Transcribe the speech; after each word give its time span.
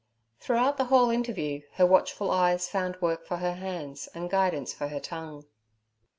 Throughout 0.39 0.77
the 0.77 0.85
whole 0.85 1.11
interview, 1.11 1.61
her 1.73 1.85
watchful 1.85 2.31
eyes 2.31 2.67
found 2.67 2.99
work 3.01 3.23
for 3.27 3.37
her 3.37 3.53
hands 3.53 4.09
and 4.15 4.31
guidance 4.31 4.73
for 4.73 4.87
her 4.87 4.99
tongue. 4.99 5.45